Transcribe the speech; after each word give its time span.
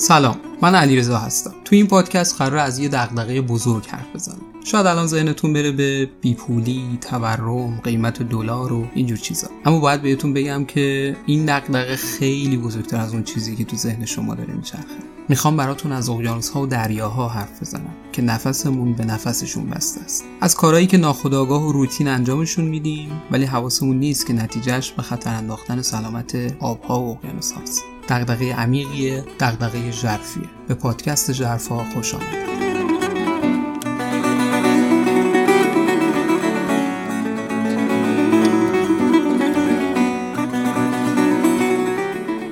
سلام 0.00 0.36
من 0.62 0.74
علیرضا 0.74 1.18
هستم. 1.18 1.54
تو 1.64 1.76
این 1.76 1.86
پادکست 1.86 2.36
قرار 2.36 2.56
از 2.56 2.78
یه 2.78 2.88
دغدغه 2.88 3.40
بزرگ 3.40 3.86
حرف 3.86 4.14
بزنم. 4.14 4.38
شاید 4.64 4.86
الان 4.86 5.06
ذهنتون 5.06 5.52
بره 5.52 5.72
به 5.72 6.10
بیپولی 6.20 6.98
تورم 7.00 7.80
قیمت 7.84 8.22
دلار 8.22 8.72
و 8.72 8.86
اینجور 8.94 9.18
چیزا. 9.18 9.48
اما 9.64 9.78
باید 9.78 10.02
بهتون 10.02 10.34
بگم 10.34 10.64
که 10.64 11.16
این 11.26 11.46
دغدغه 11.46 11.96
خیلی 11.96 12.56
بزرگتر 12.56 12.96
از 12.96 13.12
اون 13.12 13.22
چیزی 13.22 13.56
که 13.56 13.64
تو 13.64 13.76
ذهن 13.76 14.04
شما 14.04 14.34
داره 14.34 14.54
میچرخه. 14.54 14.84
می‌خوام 15.28 15.56
براتون 15.56 15.92
از 15.92 16.08
اقیانوس 16.08 16.48
ها 16.48 16.62
و 16.62 16.66
دریاها 16.66 17.28
حرف 17.28 17.60
بزنم 17.60 17.94
که 18.12 18.22
نفسمون 18.22 18.92
به 18.92 19.04
نفسشون 19.04 19.66
بسته 19.66 20.00
است. 20.00 20.24
از 20.40 20.54
کارهایی 20.54 20.86
که 20.86 20.96
ناخودآگاه 20.96 21.62
و 21.62 21.72
روتین 21.72 22.08
انجامشون 22.08 22.64
میدیم 22.64 23.10
ولی 23.30 23.44
حواسمون 23.44 23.98
نیست 23.98 24.26
که 24.26 24.32
نتیجهش 24.32 24.90
به 24.90 25.02
خطر 25.02 25.34
انداختن 25.34 25.82
سلامت 25.82 26.36
آبها 26.60 27.00
و 27.00 27.16
اقیانوس 27.16 27.52
هاست 27.52 27.82
دغدغه 28.08 28.54
عمیقیه 28.54 29.24
دغدغه 29.40 29.90
ژرفیه. 29.90 30.48
به 30.68 30.74
پادکست 30.74 31.32
ژرفها 31.32 31.84
خوش 31.94 32.14
آمدید. 32.14 32.77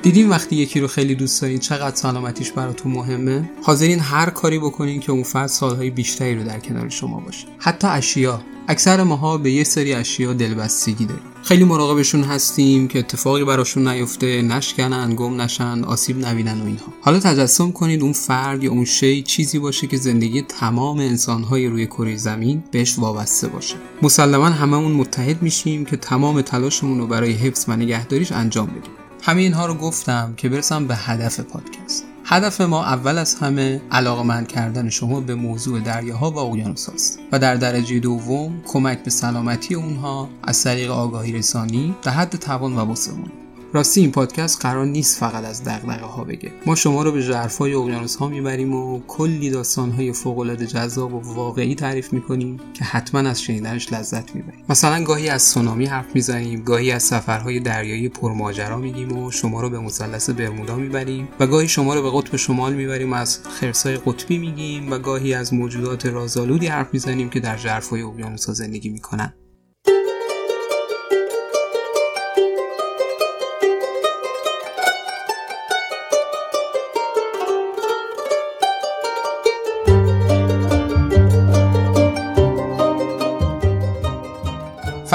دیدیم 0.07 0.29
وقتی 0.29 0.55
یکی 0.55 0.79
رو 0.79 0.87
خیلی 0.87 1.15
دوست 1.15 1.41
دارین 1.41 1.59
چقدر 1.59 1.95
سلامتیش 1.95 2.51
براتون 2.51 2.91
مهمه؟ 2.91 3.49
حاضرین 3.63 3.99
هر 3.99 4.29
کاری 4.29 4.59
بکنین 4.59 4.99
که 4.99 5.11
اون 5.11 5.23
فرد 5.23 5.47
سالهای 5.47 5.89
بیشتری 5.89 6.35
رو 6.35 6.43
در 6.43 6.59
کنار 6.59 6.89
شما 6.89 7.19
باشه. 7.19 7.47
حتی 7.57 7.87
اشیا. 7.87 8.41
اکثر 8.67 9.03
ماها 9.03 9.37
به 9.37 9.51
یه 9.51 9.63
سری 9.63 9.93
اشیا 9.93 10.33
دلبستگی 10.33 11.05
داریم. 11.05 11.23
خیلی 11.43 11.63
مراقبشون 11.63 12.23
هستیم 12.23 12.87
که 12.87 12.99
اتفاقی 12.99 13.43
براشون 13.43 13.87
نیفته 13.87 14.41
نشکنن 14.41 15.15
گم 15.15 15.41
نشن 15.41 15.83
آسیب 15.83 16.25
نبینن 16.25 16.61
و 16.61 16.65
اینها. 16.65 16.93
حالا 17.01 17.19
تجسم 17.19 17.71
کنید 17.71 18.01
اون 18.01 18.13
فرد 18.13 18.63
یا 18.63 18.71
اون 18.71 18.85
شی 18.85 19.21
چیزی 19.21 19.59
باشه 19.59 19.87
که 19.87 19.97
زندگی 19.97 20.41
تمام 20.41 20.99
انسانهای 20.99 21.67
روی 21.67 21.87
کره 21.87 22.17
زمین 22.17 22.63
بهش 22.71 22.99
وابسته 22.99 23.47
باشه. 23.47 23.75
مسلما 24.01 24.45
هممون 24.45 24.91
متحد 24.91 25.41
میشیم 25.41 25.85
که 25.85 25.97
تمام 25.97 26.41
تلاشمون 26.41 26.99
رو 26.99 27.07
برای 27.07 27.31
حفظ 27.31 27.65
و 27.67 27.75
نگهداریش 27.75 28.31
انجام 28.31 28.67
بدیم. 28.67 29.06
همه 29.21 29.41
اینها 29.41 29.65
رو 29.65 29.73
گفتم 29.73 30.33
که 30.37 30.49
برسم 30.49 30.87
به 30.87 30.95
هدف 30.95 31.39
پادکست. 31.39 32.03
هدف 32.25 32.61
ما 32.61 32.85
اول 32.85 33.17
از 33.17 33.35
همه 33.35 33.81
علاقمند 33.91 34.47
کردن 34.47 34.89
شما 34.89 35.19
به 35.19 35.35
موضوع 35.35 35.79
دریاها 35.79 36.31
و 36.31 36.37
اقیانوس 36.37 36.89
است 36.89 37.19
و 37.31 37.39
در 37.39 37.55
درجه 37.55 37.99
دوم 37.99 38.61
کمک 38.65 39.03
به 39.03 39.09
سلامتی 39.09 39.75
اونها 39.75 40.29
از 40.43 40.63
طریق 40.63 40.91
آگاهی 40.91 41.31
رسانی 41.31 41.95
به 42.03 42.11
حد 42.11 42.35
توان 42.35 42.75
و 42.75 42.91
وسعمون 42.91 43.31
راستی 43.73 44.01
این 44.01 44.11
پادکست 44.11 44.61
قرار 44.61 44.85
نیست 44.85 45.19
فقط 45.19 45.45
از 45.45 45.63
دغدغه 45.63 46.05
ها 46.05 46.23
بگه. 46.23 46.51
ما 46.65 46.75
شما 46.75 47.03
رو 47.03 47.11
به 47.11 47.21
ژرفای 47.21 47.73
اقیانوس 47.73 48.15
ها 48.15 48.27
می‌بریم 48.27 48.73
و 48.75 49.01
کلی 49.07 49.49
داستان 49.49 49.91
های 49.91 50.13
فوق 50.13 50.39
العاده 50.39 50.67
جذاب 50.67 51.13
و 51.13 51.33
واقعی 51.33 51.75
تعریف 51.75 52.13
می‌کنیم 52.13 52.59
که 52.73 52.83
حتما 52.83 53.29
از 53.29 53.41
شنیدنش 53.41 53.93
لذت 53.93 54.35
می‌بریم. 54.35 54.65
مثلا 54.69 55.03
گاهی 55.03 55.29
از 55.29 55.41
سونامی 55.41 55.85
حرف 55.85 56.15
می‌زنیم 56.15 56.61
گاهی 56.61 56.91
از 56.91 57.03
سفرهای 57.03 57.59
دریایی 57.59 58.09
پرماجرا 58.09 58.77
میگیم 58.77 59.17
و 59.17 59.31
شما 59.31 59.61
رو 59.61 59.69
به 59.69 59.79
مثلث 59.79 60.29
برمودا 60.29 60.75
می‌بریم 60.75 61.27
و 61.39 61.47
گاهی 61.47 61.67
شما 61.67 61.95
رو 61.95 62.01
به 62.01 62.11
قطب 62.17 62.35
شمال 62.35 62.73
می‌بریم 62.73 63.13
از 63.13 63.39
خرسای 63.49 63.97
قطبی 63.97 64.37
میگیم 64.37 64.91
و 64.91 64.97
گاهی 64.97 65.33
از 65.33 65.53
موجودات 65.53 66.05
رازآلودی 66.05 66.67
حرف 66.67 66.87
می‌زنیم 66.93 67.29
که 67.29 67.39
در 67.39 67.57
ژرفای 67.57 68.01
اقیانوس 68.01 68.45
ها 68.45 68.53
زندگی 68.53 68.89
می‌کنن. 68.89 69.33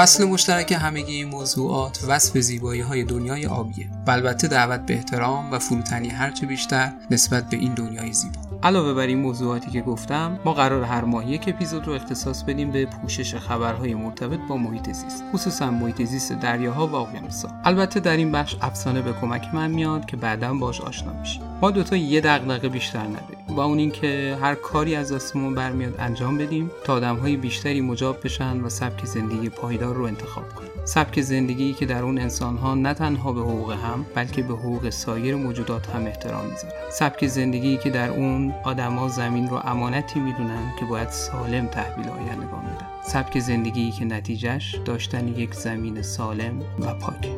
فصل 0.03 0.25
مشترک 0.25 0.71
همگی 0.71 1.13
این 1.13 1.27
موضوعات 1.27 2.03
وصف 2.07 2.37
زیبایی 2.37 2.81
های 2.81 3.03
دنیای 3.03 3.45
آبیه. 3.45 3.89
و 4.07 4.11
البته 4.11 4.47
دعوت 4.47 4.85
به 4.85 4.93
احترام 4.93 5.51
و 5.51 5.59
فروتنی 5.59 6.09
هرچه 6.09 6.45
بیشتر 6.45 6.91
نسبت 7.11 7.49
به 7.49 7.57
این 7.57 7.73
دنیای 7.73 8.13
زیبا. 8.13 8.39
علاوه 8.63 8.93
بر 8.93 9.07
این 9.07 9.17
موضوعاتی 9.17 9.71
که 9.71 9.81
گفتم 9.81 10.39
ما 10.45 10.53
قرار 10.53 10.83
هر 10.83 11.03
ماه 11.03 11.31
یک 11.31 11.43
اپیزود 11.47 11.87
رو 11.87 11.93
اختصاص 11.93 12.43
بدیم 12.43 12.71
به 12.71 12.85
پوشش 12.85 13.35
خبرهای 13.35 13.95
مرتبط 13.95 14.39
با 14.49 14.57
محیط 14.57 14.91
زیست 14.91 15.23
خصوصا 15.33 15.71
محیط 15.71 16.01
زیست 16.01 16.33
دریاها 16.33 16.87
و 16.87 16.95
اقیانوسها. 16.95 17.51
البته 17.65 17.99
در 17.99 18.17
این 18.17 18.31
بخش 18.31 18.55
افسانه 18.61 19.01
به 19.01 19.13
کمک 19.13 19.47
من 19.53 19.71
میاد 19.71 20.05
که 20.05 20.17
بعدا 20.17 20.53
باش 20.53 20.81
آشنا 20.81 21.13
میشیم 21.13 21.41
ما 21.61 21.71
دوتا 21.71 21.95
یه 21.95 22.21
دغدغه 22.21 22.69
بیشتر 22.69 23.03
نداریم. 23.03 23.42
و 23.55 23.59
اون 23.59 23.77
اینکه 23.77 24.37
هر 24.41 24.55
کاری 24.55 24.95
از 24.95 25.11
دستمون 25.11 25.55
برمیاد 25.55 25.95
انجام 25.99 26.37
بدیم 26.37 26.71
تا 26.83 26.93
آدمهای 26.93 27.37
بیشتری 27.37 27.81
مجاب 27.81 28.17
بشن 28.23 28.61
و 28.61 28.69
سبک 28.69 29.05
زندگی 29.05 29.49
پایدار 29.49 29.95
رو 29.95 30.03
انتخاب 30.03 30.55
کنیم 30.55 30.69
سبک 30.85 31.21
زندگی 31.21 31.73
که 31.73 31.85
در 31.85 32.03
اون 32.03 32.17
انسانها 32.19 32.75
نه 32.75 32.93
تنها 32.93 33.31
به 33.31 33.41
حقوق 33.41 33.71
هم 33.71 34.05
بلکه 34.15 34.43
به 34.43 34.53
حقوق 34.53 34.89
سایر 34.89 35.35
موجودات 35.35 35.89
هم 35.89 36.05
احترام 36.05 36.45
می‌ذارن 36.45 36.73
سبک 36.91 37.27
زندگی 37.27 37.77
که 37.77 37.89
در 37.89 38.09
اون 38.09 38.53
آدما 38.63 39.09
زمین 39.09 39.49
رو 39.49 39.57
امانتی 39.63 40.19
می‌دونن 40.19 40.73
که 40.79 40.85
باید 40.85 41.09
سالم 41.09 41.67
تحویل 41.67 42.09
آیندگان 42.09 42.61
بدن. 42.61 42.87
سبک 43.03 43.39
زندگی 43.39 43.91
که 43.91 44.05
نتیجهش 44.05 44.75
داشتن 44.85 45.27
یک 45.27 45.53
زمین 45.53 46.01
سالم 46.01 46.59
و 46.79 46.93
پاک. 46.93 47.29